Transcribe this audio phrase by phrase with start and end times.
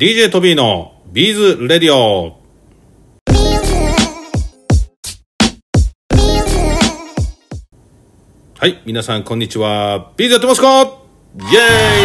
[0.00, 2.40] DJ トビーのビーズレディオ。
[8.56, 10.12] はい、皆さんこんにちは。
[10.16, 10.68] ビーズやってますか？
[10.68, 10.88] イエーイ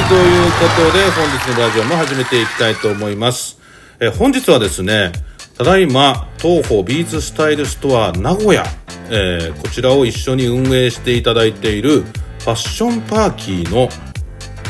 [0.10, 3.62] ということで、本日のラジオも始めていきたいと思います。
[4.02, 5.14] え本日はですね、
[5.58, 8.66] ただいま、トーホービーズスタイルストア名古屋、
[9.10, 13.88] えーこちらを一緒に運営していただいているファッションパーキーの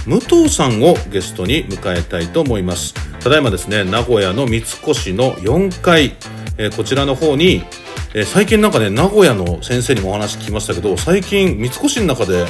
[0.07, 2.93] 武藤さんをゲストに迎えたいと思います。
[3.19, 6.15] ただいまですね名古屋の三越の4階、
[6.57, 7.63] えーこちらの方に、
[8.13, 12.45] えー最近なんかね名古屋の先生にもお話聞きましたけど最近三越の中で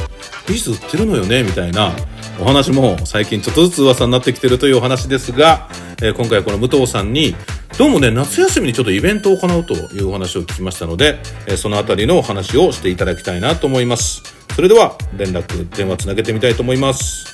[0.47, 1.93] ビーズ売ってるのよねみたいな
[2.41, 5.69] お話も最近ちょっとずつ噂になってきてるというお話ですが、
[6.01, 7.35] えー今回この武藤さんに
[7.77, 14.23] どうもね夏休みにちょっとイベントを行うというお話を聞きましたので、えーそのあたりのお話をしていただきたいなと思います。
[14.55, 17.25] それでは連絡電話つなげてみたいと思います。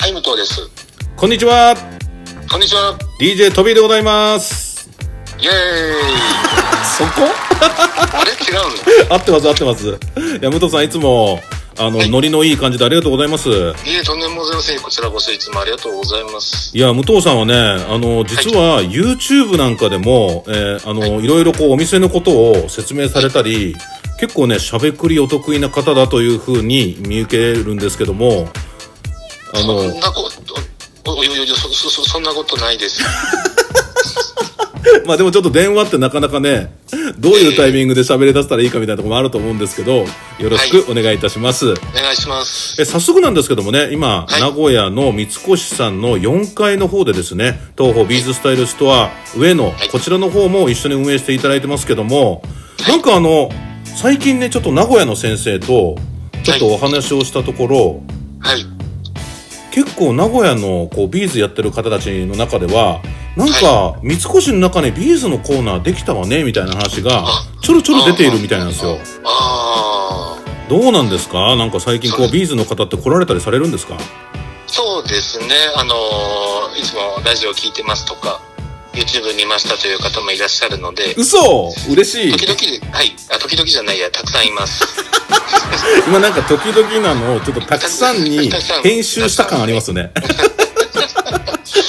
[0.00, 0.60] はい、武藤です。
[1.16, 1.74] こんにちは。
[2.48, 2.96] こんにちは。
[3.20, 4.88] DJ トビーでございます。
[5.40, 5.54] イエーイ。
[6.86, 7.10] そこ？
[8.16, 8.30] あれ？
[8.30, 9.14] 違うの？
[9.14, 9.88] 合ってます合ってます。
[9.88, 9.90] い
[10.40, 11.40] や武藤さんいつも
[11.78, 14.80] あの、はいノリのいい感じでありがとうございますいえ、とんでもございません。
[14.80, 16.76] こちらこそいつもありがとうございます。
[16.76, 23.74] いや武藤さんはねあの実は YouTube なんかでも、えーあの、い、ろいろこうお店のことを説明されたり、
[24.20, 28.48] 結構ねしゃべくりお得意な方だというふうに見受けるんですけども
[29.52, 30.30] あそのんなこ
[31.04, 33.02] と、おおいおいおいそ、そ、そ、そんなことないです。
[35.06, 36.72] まあでもちょっと電話ってなかなかね、
[37.18, 40.06] どういうタイミングで喋り出したらいいかみたいなところもあると思うんですけど、よ
[40.50, 41.70] ろしくお願いいたします。
[41.70, 42.80] お願いします。
[42.80, 52.42] え早速なんですけどもね、今、はい名古屋の三越さんの4階の方でですね、東宝ビーズスタイルストア上野、はいこちらの方も一緒に運営していただいてますけども、
[52.88, 53.50] なんかあの、
[53.84, 55.96] 最近ね、ちょっと名古屋の先生と、
[56.42, 58.13] ちょっとお話をしたところ、はい。
[59.74, 63.02] 結構名古屋のこうビーズやってる方たちの中では
[63.36, 67.24] なんか三越の中にビーズのコーナーできたわねみたいな話が
[67.60, 68.96] ちょろちょろ出ているみたいなんですよ。
[69.24, 71.56] ああ、どうなんですか？
[71.56, 73.98] なんか最近こうビーズの方って来られたりされるんですか？
[74.68, 75.46] そうですね。
[75.76, 78.40] あのーいつもラジオ聞いてますとか、
[78.92, 81.72] YouTube 見ましたという方もいらっしゃるので、嘘！
[81.90, 82.32] 嬉しい！
[82.32, 83.14] 時々、はい。
[83.32, 84.84] あ、時々じゃないや、たくさんいます。
[86.08, 88.50] 今なんか時々なのをちょっとたくさんに
[88.82, 90.10] 編集した感ありますね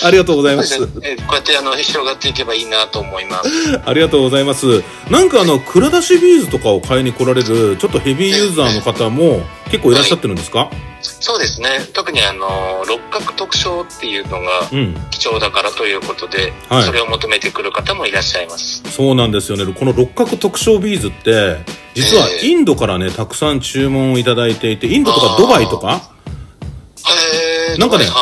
[0.04, 3.50] ありがとうございますえこうやってあの広がっていけばいいなと思います。
[3.86, 4.84] ありがとうございます。
[5.10, 10.70] なんかあの、蔵出しビーズとかを買いに来られる、ちょっとヘビーユーザーの方も結構いらっしゃってるんですか？
[11.02, 11.88] そうですね。
[11.94, 14.96] 特にあの、六角特徴っていうのがうん。
[15.12, 18.84] 貴重だからということで、はいそれを求めてくる方もいらっしゃいます。
[18.92, 19.66] そうなんですよね。
[19.74, 21.58] この六角特徴ビーズって、
[21.96, 22.48] 実はええ。
[22.48, 26.12] インドからね、たくさん注文をいただいていて、インドとかドバイとか、
[27.80, 28.14] なんかねはい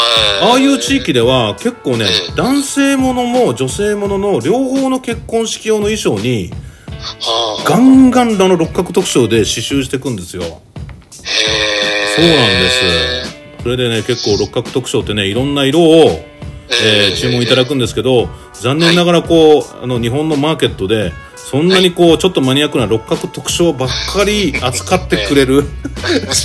[0.42, 6.50] ああいう地域では結構ねええ、男性ものも女性ものの両方の結婚式用の衣装に、
[6.90, 7.70] はあ。
[7.70, 10.44] ガンガンあの六角特徴で刺繍していくんですよ。
[10.44, 13.64] そうなんです。
[13.64, 16.26] それでね、結構六角特徴ってね、いろんな色を、
[16.70, 25.64] えー注文いただくんですけど、残念ながらこう、あの、日本のマーケットで、そんなにこう、ちょっとマニアックな六角特徴ばっかり扱ってくれる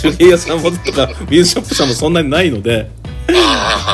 [0.02, 2.90] 手芸屋さんもとか、ビーズショップさんもそんなにないので、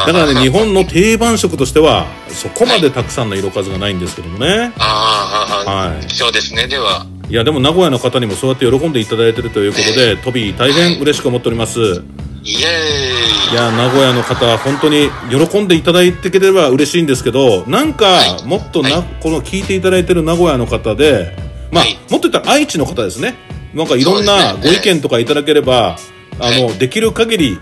[0.06, 4.72] だからね、日本の定番色としては、そこまでたくさんの色数がないんですけどもね。
[4.78, 5.94] あー。
[5.94, 6.06] はい。
[6.06, 6.66] 貴重ですね。
[6.66, 12.02] では、いや、でも名古屋の方にもそうやって喜んでいただいてるということで、トビー大変嬉しく思っております。
[12.44, 13.53] イエーイ。
[13.53, 18.44] いや、名古屋の方、本当に喜んでいただいてくれれば嬉しいんですけど、なんか、はい。
[18.44, 19.05] もっとな、はい。
[19.22, 21.34] この聞いていただいてる名古屋の方で、
[21.72, 21.94] まあ、はい。
[22.10, 23.34] もっと言ったら愛知の方ですね。
[23.72, 25.97] なんかいろんなご意見とかいただければ、
[26.38, 27.59] あの、はできる限り、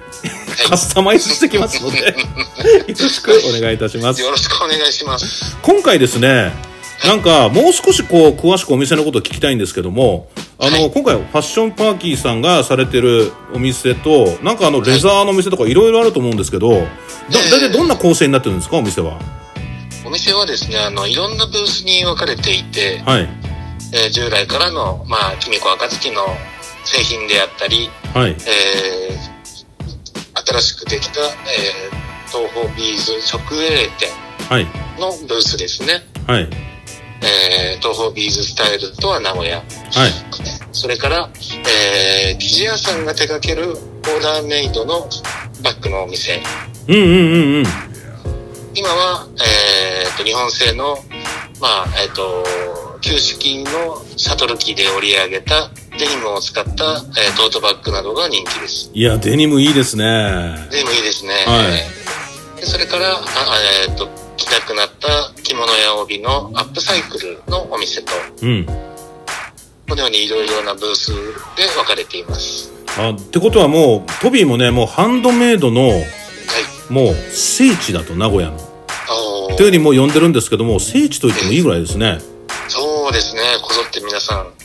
[0.68, 2.04] カスタマイズしてきますので、よ
[2.88, 4.20] ろしくお願いいたします。
[4.20, 5.56] よろしくお願いします。
[5.62, 6.52] 今回ですね、
[7.06, 16.88] なんか、もう少しこう、詳しくお店のことを聞きたいんですけども、あの、はい今回、ファッションパーキーさんがされてるお店と、なんかあの、レザーのお店とかいろいろあると思うんですけど、だ、い
[17.50, 19.18] たいどんな構成になってるんですか、お店は。
[20.04, 23.28] お店はですね、あの、いろんなブースに分かれていて、はい。
[23.94, 26.22] えー従来からの、まあ、君子暁の
[26.84, 28.30] 製品であったり、はい。
[28.30, 29.32] えー
[30.44, 34.08] 新しくできた、えー東宝ビーズ直営店
[34.48, 34.66] はい。
[34.98, 36.02] のブースですね。
[36.26, 36.48] はい。
[37.22, 39.56] えー東宝ビーズスタイルとは名古屋。
[39.56, 39.66] はい。
[40.72, 41.28] それから、
[41.68, 45.08] えー、生地屋さんが手掛けるオーダーメイドの
[45.62, 46.40] バッグのお店。
[46.88, 47.64] うんうんうんうん。
[48.74, 50.96] 今は、えー、と日本製の、
[51.60, 52.44] まあ、えっ、と、
[53.00, 58.90] 旧式のシャトル機で織り上げたデニムを使った、えートートバッグなどが人気です。
[58.94, 60.68] いや、デニムいいですね。
[60.70, 61.34] デニムいいですね。
[61.46, 62.02] はい
[62.60, 63.22] でそれから、あ
[63.88, 68.12] えっ、と、着なくなった着物や帯のアップサイクルのお店と、
[68.42, 68.66] うん。
[68.66, 71.12] このようにいろいろなブース
[71.56, 72.72] で分かれています。
[72.98, 76.02] あ、ってことはもう、トビーもね、もうハンドメイドの、はい。
[76.92, 78.58] もう聖地だと、名古屋の。
[79.48, 82.18] というふうにもう呼んでるんですけども、聖地と言ってもいいぐらいですね。
[82.68, 83.42] そうですね。
[83.62, 84.61] こぞって皆さん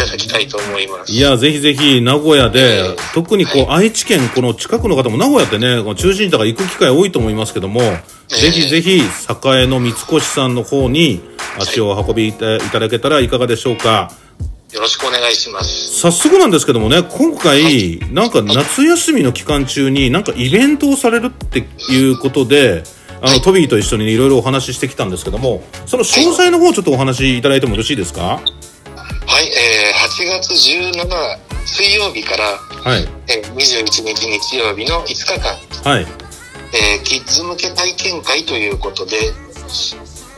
[0.00, 1.12] ただきたいと思います。
[1.12, 7.80] いや、ぜひぜひ、名古屋で、特にこう、は愛知県、この近くの方も、名古屋ってね、この中心地だから行く機会多いと思いますけども、
[8.28, 11.20] ぜひぜひ、栄の三越さんの方に
[11.58, 14.10] 足を運びいただけたらいかがでしょうか。
[14.72, 15.98] よろしくお願いします。
[16.00, 22.84] 早速なんですけどもね、今回、なんか夏休みの期間中になんかイベントをされるっていうことで、
[23.20, 28.40] あの、トビーと一緒にいろいろお話ししてきたんですけども、その詳細の方ちょっとお話しいただいてもよろしいですか？
[29.30, 31.06] はい、えー、8月17
[31.64, 32.44] 水曜日から、
[32.82, 33.06] はい。
[33.28, 36.02] えー、21日日曜日の5日間、はい。
[36.02, 39.16] えーキッズ向け体験会ということで、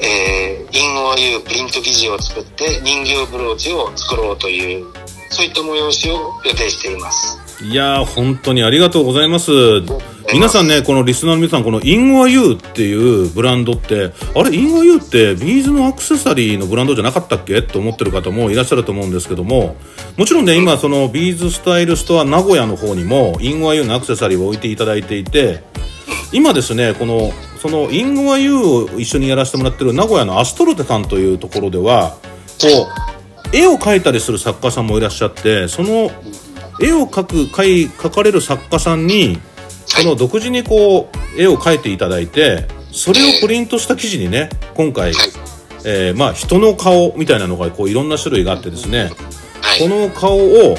[0.02, 4.86] えー、インゴアユープリント生地を作って人形ブローチを作ろうという、
[5.30, 7.64] そういった催しを予定しています。
[7.64, 9.50] いやー、本当にありがとうございます。
[10.30, 17.62] 皆さんね、このリスナーの皆さん、このインゴアユーっていうブランドって、あれ、インゴアユーってビーズのアクセサリーのブランドじゃなかったっけ？
[17.62, 19.76] と思ってる方もいらっしゃると思うんですけども、
[20.16, 25.62] もちろんね、今、そのビーズスタイルストア名古屋の方にも、インゴアユーのアクセサリーを置いていただいていて、
[26.32, 32.16] 今ですね、この、そのインゴアユーを一緒にやらせてもらってる名古屋のアストロテさんというところでは、
[32.60, 32.88] こ
[33.52, 36.10] う、絵を描いたりする作家さんもいらっしゃって、その
[36.80, 39.38] 絵を描く、描かれる作家さんに、
[40.00, 45.30] その独自にこう、絵を描いていただいて、それをプリントした記事にね、今回、はい。
[45.84, 49.10] えーまあ、人の顔みたいなのが、こう、いろんな種類があってですね、
[49.60, 49.78] はい。
[49.80, 50.76] この顔を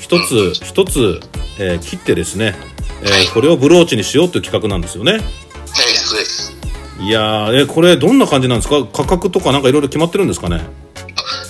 [0.00, 1.20] 一つ一つ、
[1.60, 2.54] えー切ってですね、
[3.02, 5.12] えーはいこれをブローチにしようという企画なんですよね。
[5.12, 6.52] はい、そうです。
[7.00, 8.84] いやー、えーこれどんな感じなんですか？
[8.92, 10.62] 価格とかなんかいろいろ決まってるんですかね？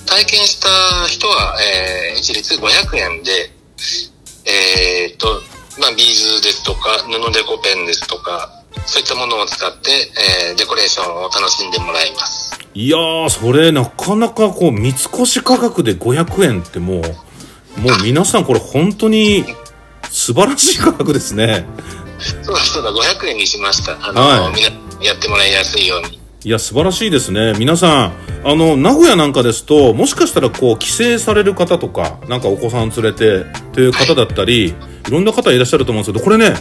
[0.06, 0.68] 体験した
[1.08, 3.50] 人は、えー一律500円で、
[4.46, 5.40] えーっと、
[5.80, 8.50] まあ、ビーズですとか、布デコペンですとか、
[8.86, 9.90] そういったものを使って、
[10.50, 12.58] えーデコレーションを楽しんでもらいます。
[12.74, 19.44] いやー、それなかなかこう、三越価格で500円ってもう、もう皆さんこれ本当に
[20.10, 21.66] 素晴らしい価格ですね。
[22.42, 23.96] そうだそうだ、500円にしました。
[24.00, 24.70] あの、はいみんな
[25.04, 26.18] やってもらいやすいように。
[26.48, 27.52] いや、素晴らしいですね。
[27.58, 28.12] 皆さん、
[28.42, 34.74] あの、名古屋なんかですと、もしかしたらこう、帰省される方とか、なんかお子さん連れて、という方だったり、い、
[35.10, 36.56] ろんな方いらっしゃると思うんですけど、これね、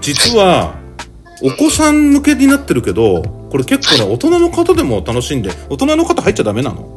[0.00, 0.76] 実は、
[1.42, 6.96] お子さん向けになってるけど、これ結構ね、大人の方でも楽しんで、大人の方入っちゃダメなの？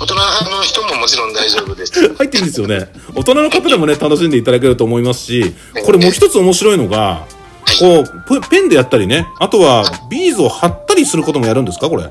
[0.00, 1.92] 大人の人ももちろん大丈夫です。
[2.16, 2.88] 入っていいんですよね。
[3.14, 5.52] 大人の方でもね、楽しんでいただけると思いますし、
[5.84, 7.26] これもう一つ面白いのが、
[7.78, 11.88] こう、ペ、ペンでやったりね、あとは、ビーズを貼ったりすることもやるんですか？
[11.88, 12.04] これ。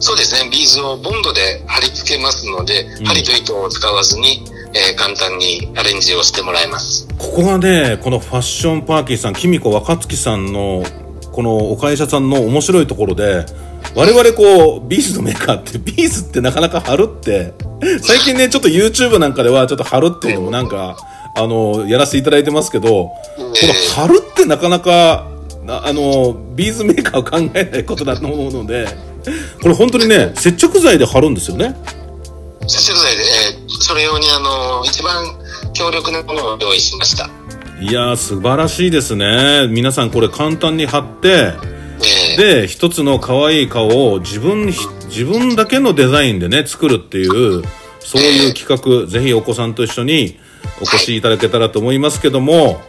[0.00, 3.04] そうですね、ビーズをボンドで貼り付けますので、うん。
[3.06, 4.44] 針と糸を使わずに、
[4.74, 7.06] えー簡単にアレンジをしてもらえます。
[7.18, 10.84] ここがね、このファッションパーキーさん、キミコ若月さんの、
[11.32, 13.46] このお会社さんの面白いところで、
[13.94, 17.54] 我々こう、ビーズのメーカーって、ビーズってなかなか貼るって、
[18.02, 20.96] 最近ね、ちょっと YouTube なんかではちょっと貼るっていうのもなんか、
[21.36, 25.28] あの、やらせていただいてますけど、この貼るってなかなか、
[25.64, 28.86] なあの、ビーズメーカーは考えないことだと思うので、
[29.62, 31.74] これ本当にね、接着剤で貼るんですよね。
[32.66, 35.24] 接着剤で、えーそれ用にあの、一番
[35.74, 37.28] 強力なものを用意しました。
[37.80, 39.66] いやー、素晴らしいですね。
[39.68, 41.52] 皆さんこれ簡単に貼って、
[41.98, 47.62] えーで、一つの可愛い顔を自分ひ、自分だけのデザインでね、作るっていう、
[48.00, 50.38] そういう企画、ぜひお子さんと一緒に
[50.80, 52.80] お越しいただけたらと思いますけども、も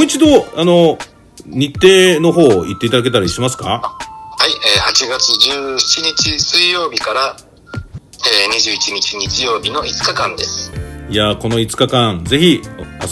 [0.00, 0.26] う一度、
[0.56, 0.98] あの、
[1.46, 3.66] 日程の方言っていただけたりしますか？
[3.66, 3.98] は
[4.46, 10.72] い、えー8月17日水曜日から、えー21日日曜日の5日間です。
[11.10, 12.62] いやー、この5日間、ぜひ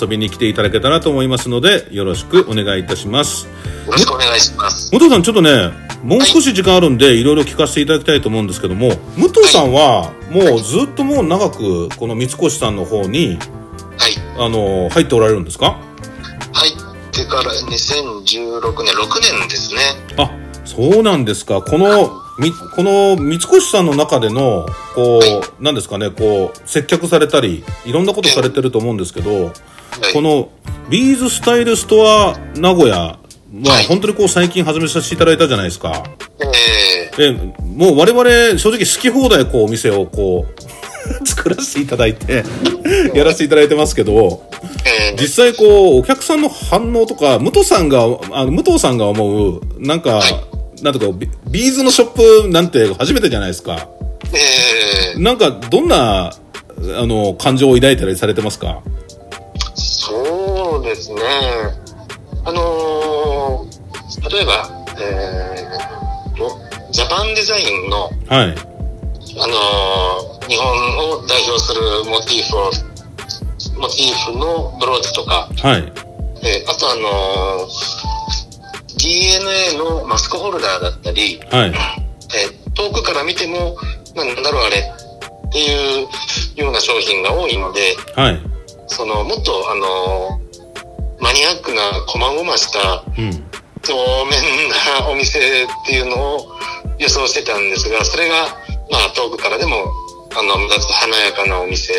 [0.01, 3.47] 遊びに来ていただけたらと思いますので、よろしくお願いいたします。
[3.87, 4.91] よろしくお願いします。
[4.93, 5.71] 武藤さん、ちょっとね、
[6.03, 13.39] もう少し時間あるんで、いろいろ聞かせていただきたいと思うんですけども、武藤さんは、もうずっともう長く、この三越さんの方に、はい。
[14.39, 15.79] あの、入っておられるんですか？
[16.53, 16.73] 入っ
[17.13, 19.81] てから2016年、6年ですね。
[20.19, 20.31] あ、
[20.65, 21.63] そうなんですか。
[21.63, 25.21] この、み、この三越さんの中での、こ
[25.59, 29.53] う、なんですかね、こう、接客されたり、いろんなことされてると思うんですけど、はい。
[30.15, 30.49] この、
[30.89, 33.19] ビーズスタイルストア名古屋は、
[33.67, 33.85] はい。
[33.85, 36.03] 本当にこう最近始めさせていただいたじゃないですか。
[36.41, 37.17] えー。
[37.37, 40.72] で、もう我々正直好き放題こうお店をこう、
[41.25, 42.45] 作らせていただいて、
[43.15, 44.43] やらせていただいてますけど、
[45.11, 48.01] えー実際こう、お客さんの反応とか、武藤さんが、
[48.33, 50.23] あの、武藤さんが思う、なんか、
[50.83, 53.89] なんとか、ビビーズのショップなんて初めてじゃないですか。
[55.15, 56.33] えーなんか、どんな、
[56.99, 58.81] あの、感情を抱いたりされてますか？
[59.75, 61.21] そうですね。
[62.45, 63.73] あのー
[64.35, 66.59] 例えば、えーと、
[66.91, 68.13] ジャパンデザインの、はい。
[68.29, 71.81] あのー日本を代表する
[72.11, 72.71] モチーフを、
[73.81, 75.93] モチーフのブローチとか、はい。
[76.45, 78.03] えーあとあのー
[78.99, 81.69] DNA のマスクホルダーだったり、はい。
[81.71, 83.77] えー遠くから見ても、
[84.17, 86.09] ななんだろうあれっていう
[86.57, 88.41] ような商品が多いので、はい。
[88.87, 93.45] その、もっとあのーマニアックな細々したうん。
[93.83, 96.47] 透明なお店っていうのを
[96.99, 98.35] 予想してたんですが、それが、
[98.91, 99.87] まあ遠くからでも、
[100.37, 101.93] あの、華やかなお店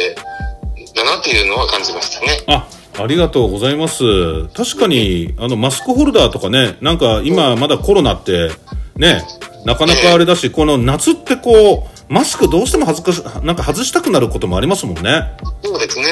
[0.96, 2.44] だなっていうのは感じましたね。
[2.48, 4.48] あ、ありがとうございます。
[4.50, 8.50] 確かに、あの、マスクホルダーとかね、なんか今まだコロナって、
[8.96, 9.22] ね、
[9.66, 15.32] なかなかあれだし、この夏ってこう、マスクどうしても恥ずかし、なんか外したくなることもありますもんね。
[15.64, 16.06] そうですね。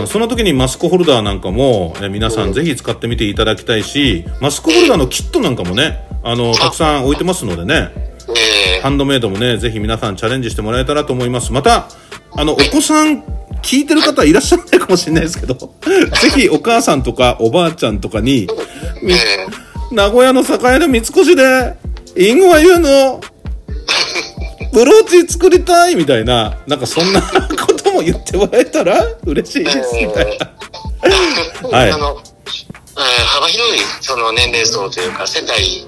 [0.00, 8.11] うんその時にマスクホルダーなんかも、え皆さんぜひ使ってみていただきたいし、マスクホルダーのキットなんかもね、あの、たくさん置いてますのでね、ええ
[8.82, 11.52] ハンドメイドもね、ぜひ皆さんチャレンジしてもらえたらと思います。
[11.52, 11.88] また、
[12.32, 13.22] あの、お子さん、
[13.62, 15.54] 聞いてる方いらっしゃらないかもしれないですけど、
[16.20, 18.48] ぜひお母さんとかおばあちゃんとかに、
[19.92, 21.74] 名古屋の栄の三越で、
[22.16, 23.20] インゴは言うの、
[24.72, 30.50] ブローチ作りたいみたいな、なんかそんなことも言ってもらえたら嬉しいです、みたいな。
[31.70, 31.92] えはい。
[31.92, 35.86] あの、えー幅広いその年齢層というか世帯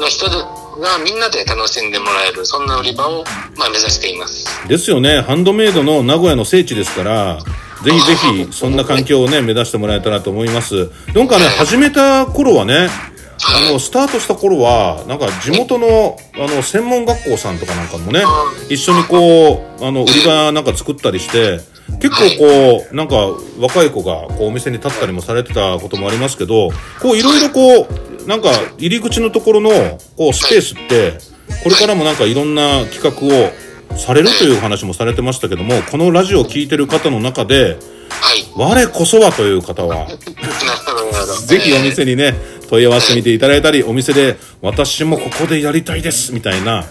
[0.00, 0.30] の人
[0.78, 3.24] がみんなで楽しんでもらえる、そんな売り場を、
[3.56, 4.46] まあ、目指しています。
[4.68, 5.20] ですよね。
[5.20, 7.38] ハンドメイドの名古屋の聖地ですから、
[7.84, 10.90] ぜひぜひ、そんな環境をね、目指してもらえたらと思います。
[11.14, 12.88] なんかね、始めた頃はね、
[13.42, 18.22] あの、スタートした頃は、なんか地元の、あの、専門学校さんとかなんかもね、
[18.68, 21.60] 一緒にこう、あの、売り場なんか作ったりして、
[22.00, 23.16] 結構こう、なんか
[23.58, 29.70] 若い子がこうお店に立ったりもされてたこともありますけど、こういろいろこう、なんか入り口のところの
[30.16, 31.18] こうスペースって、
[31.64, 37.76] これからもなんかいろんな企画をされるという話もされてましたけども、このラジオを聞いてる方の中で、
[38.08, 38.44] はい。
[38.54, 40.06] 我こそはという方は。
[41.46, 42.36] ぜひお店にね、
[42.68, 46.84] 問い合わせてみていただいたり、お店で私もここでやりたいですみたいな、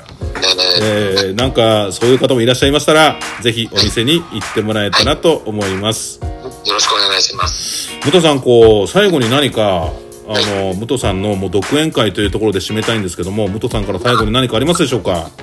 [0.82, 6.20] えーえー、なんかそういう方もいらっしゃいましたら、ぜひお店に行ってもらえたらと思います。
[6.20, 7.92] よろしくお願いします。
[8.04, 9.94] 武藤さん、こう、最後に何か、
[10.32, 15.32] あの、武藤さんのもう独演会というところで締めたいんですけども、武藤さんから最後に何かありますでしょうか？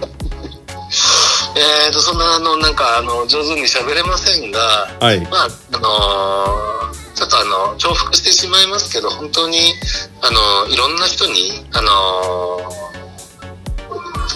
[1.58, 5.20] えーと、そんな、あの、なんか、あの、上手に喋れませんが、はい。
[5.30, 9.72] まあ、あのーちょっとあの、重複してしまいますけど、本当に、
[10.20, 12.86] あの、いろんな人に、あのー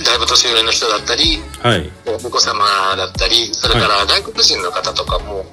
[0.02, 1.90] だいぶ年上の人だったり、はい。
[2.06, 2.64] お子様
[2.96, 5.44] だったり、それから外国人の方とかも、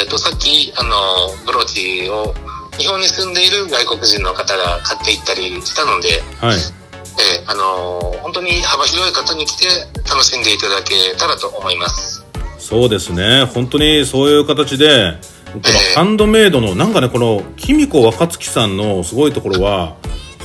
[0.00, 2.34] えっ、と、さっき、あの、ブローチを、
[2.78, 6.56] 日本に住んでいる外国人の方が買っていったりしたので、はい。
[6.56, 9.66] えーあの本当に幅広い方に来て
[10.08, 12.24] 楽しんでいただけたらと思います。
[12.58, 13.44] そうですね。
[13.44, 15.18] 本当にそういう形で、
[15.52, 15.62] この
[15.94, 19.96] ハンドメイドの、なんかね、この、キミコ若月さんのすごいところは、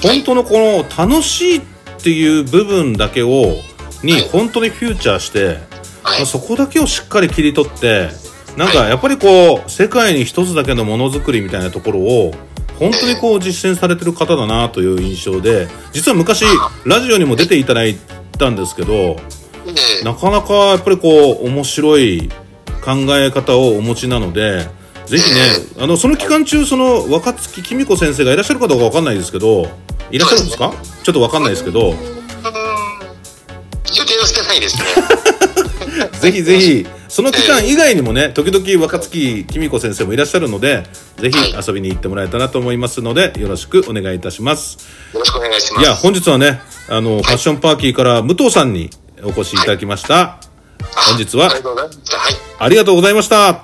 [0.02, 1.62] 本当のこの楽しいっ
[2.02, 3.56] ていう部分だけを、
[4.04, 6.26] に本当にフューチャーして、はいまあ。
[6.26, 8.10] そこだけをしっかり切り取って、
[8.58, 12.34] なんかやっぱりこう、世界に一つだけのものづくりみたいなところを、
[12.80, 16.44] 本当にこう実践されてる方だなという印象で、実は昔、
[16.86, 17.96] ラジオにも出ていただい
[18.38, 19.16] たんですけど、
[19.66, 22.30] で、なかなかやっぱりこう、面白い
[22.84, 24.68] 考え方をお持ちなので、
[25.06, 25.42] ぜひね、
[25.80, 29.70] あの、その期間中、その、若月きみ子先生がいらっしゃるかどうかわかんないですけど、
[30.12, 30.74] いらっしゃるんですか？
[31.04, 31.98] ちょっとわかんないですけど、予定
[34.20, 34.84] はしてないですね。
[36.20, 36.86] ぜひぜひ、
[37.18, 40.84] その期間以外にもね、時々若月きみ子先生もいらっしゃるので、
[41.16, 44.78] ぜひ遊びに行ってもらえたらと思いますので、よろしくお願いいたします。
[45.16, 45.84] よろしくお願いします。
[45.84, 48.92] いや、本日はね、あの、ファッションパーキーから武藤さんに
[49.24, 50.40] お越しいただきました。
[51.10, 52.18] 本日はありがとうございました。
[52.20, 52.34] はい。
[52.60, 53.48] ありがとうございました。
[53.48, 53.58] あり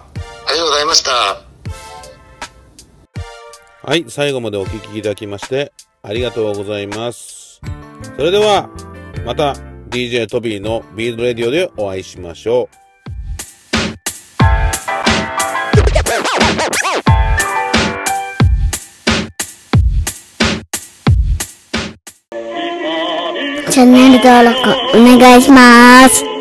[0.48, 1.12] がとうございました。
[3.84, 7.62] はい、最後までお聞きいただきまして、ありがとうございます。
[8.18, 8.72] それでは、
[9.24, 9.54] また
[9.92, 12.83] DJ トビーのビールドレディオでお会いしましょう。
[23.74, 26.33] チャンネル登録お願いします。